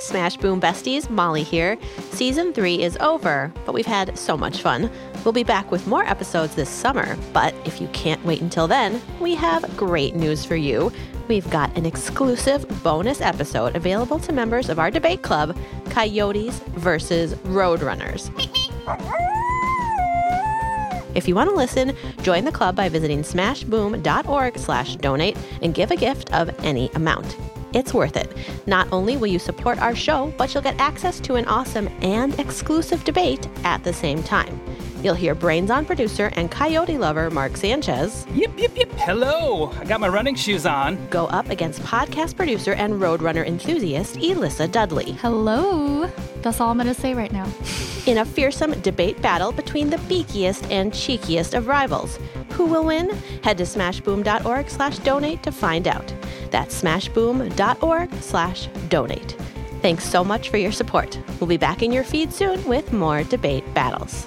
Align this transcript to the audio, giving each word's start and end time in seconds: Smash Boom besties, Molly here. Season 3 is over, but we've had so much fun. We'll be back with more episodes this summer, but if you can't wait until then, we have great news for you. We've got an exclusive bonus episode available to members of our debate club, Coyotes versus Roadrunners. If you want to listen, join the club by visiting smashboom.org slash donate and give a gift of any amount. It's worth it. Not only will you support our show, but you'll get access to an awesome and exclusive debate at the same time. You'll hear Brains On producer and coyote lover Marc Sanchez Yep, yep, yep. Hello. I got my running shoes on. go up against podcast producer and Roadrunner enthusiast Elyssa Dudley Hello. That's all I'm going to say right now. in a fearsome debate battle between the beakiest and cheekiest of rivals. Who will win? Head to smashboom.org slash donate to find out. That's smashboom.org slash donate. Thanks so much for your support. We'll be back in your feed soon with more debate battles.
Smash 0.00 0.36
Boom 0.36 0.60
besties, 0.60 1.08
Molly 1.08 1.42
here. 1.42 1.78
Season 2.10 2.52
3 2.52 2.82
is 2.82 2.96
over, 2.98 3.52
but 3.64 3.72
we've 3.72 3.86
had 3.86 4.16
so 4.18 4.36
much 4.36 4.62
fun. 4.62 4.90
We'll 5.24 5.32
be 5.32 5.44
back 5.44 5.70
with 5.70 5.86
more 5.86 6.04
episodes 6.04 6.54
this 6.54 6.68
summer, 6.68 7.16
but 7.32 7.54
if 7.64 7.80
you 7.80 7.88
can't 7.88 8.24
wait 8.24 8.40
until 8.40 8.66
then, 8.66 9.00
we 9.20 9.34
have 9.34 9.76
great 9.76 10.14
news 10.14 10.44
for 10.44 10.56
you. 10.56 10.92
We've 11.28 11.48
got 11.50 11.76
an 11.76 11.86
exclusive 11.86 12.66
bonus 12.82 13.20
episode 13.20 13.74
available 13.74 14.18
to 14.20 14.32
members 14.32 14.68
of 14.68 14.78
our 14.78 14.90
debate 14.90 15.22
club, 15.22 15.56
Coyotes 15.90 16.60
versus 16.76 17.34
Roadrunners. 17.34 18.30
If 21.16 21.26
you 21.26 21.34
want 21.34 21.48
to 21.48 21.56
listen, 21.56 21.96
join 22.22 22.44
the 22.44 22.52
club 22.52 22.76
by 22.76 22.90
visiting 22.90 23.22
smashboom.org 23.22 24.58
slash 24.58 24.96
donate 24.96 25.36
and 25.62 25.74
give 25.74 25.90
a 25.90 25.96
gift 25.96 26.32
of 26.34 26.54
any 26.62 26.90
amount. 26.90 27.36
It's 27.72 27.92
worth 27.92 28.16
it. 28.16 28.32
Not 28.66 28.88
only 28.92 29.16
will 29.16 29.26
you 29.26 29.38
support 29.38 29.78
our 29.78 29.94
show, 29.94 30.32
but 30.36 30.52
you'll 30.52 30.62
get 30.62 30.78
access 30.80 31.20
to 31.20 31.34
an 31.34 31.46
awesome 31.46 31.88
and 32.00 32.38
exclusive 32.38 33.04
debate 33.04 33.48
at 33.64 33.84
the 33.84 33.92
same 33.92 34.22
time. 34.22 34.60
You'll 35.02 35.14
hear 35.14 35.34
Brains 35.34 35.70
On 35.70 35.84
producer 35.84 36.30
and 36.34 36.50
coyote 36.50 36.98
lover 36.98 37.30
Marc 37.30 37.56
Sanchez 37.56 38.26
Yep, 38.34 38.52
yep, 38.58 38.76
yep. 38.76 38.90
Hello. 38.92 39.70
I 39.78 39.84
got 39.84 40.00
my 40.00 40.08
running 40.08 40.34
shoes 40.34 40.66
on. 40.66 41.06
go 41.08 41.26
up 41.26 41.50
against 41.50 41.82
podcast 41.82 42.36
producer 42.36 42.72
and 42.72 42.94
Roadrunner 42.94 43.46
enthusiast 43.46 44.16
Elyssa 44.16 44.70
Dudley 44.70 45.12
Hello. 45.12 46.10
That's 46.42 46.60
all 46.60 46.70
I'm 46.70 46.78
going 46.78 46.86
to 46.86 46.94
say 46.94 47.14
right 47.14 47.32
now. 47.32 47.46
in 48.06 48.18
a 48.18 48.24
fearsome 48.24 48.78
debate 48.80 49.20
battle 49.20 49.52
between 49.52 49.90
the 49.90 49.96
beakiest 49.98 50.70
and 50.70 50.92
cheekiest 50.92 51.54
of 51.56 51.66
rivals. 51.66 52.18
Who 52.52 52.66
will 52.66 52.84
win? 52.84 53.10
Head 53.42 53.58
to 53.58 53.64
smashboom.org 53.64 54.70
slash 54.70 54.98
donate 55.00 55.42
to 55.42 55.52
find 55.52 55.86
out. 55.88 56.12
That's 56.50 56.82
smashboom.org 56.82 58.14
slash 58.22 58.68
donate. 58.88 59.36
Thanks 59.82 60.04
so 60.08 60.24
much 60.24 60.48
for 60.48 60.56
your 60.56 60.72
support. 60.72 61.18
We'll 61.38 61.48
be 61.48 61.56
back 61.58 61.82
in 61.82 61.92
your 61.92 62.04
feed 62.04 62.32
soon 62.32 62.64
with 62.64 62.92
more 62.92 63.24
debate 63.24 63.64
battles. 63.74 64.26